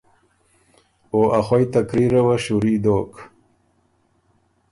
او 1.11 1.19
ا 1.37 1.39
خوئ 1.45 1.63
تقریره 1.75 2.21
وه 2.25 2.35
شُوري 2.43 2.75
دوک۔ 2.83 3.11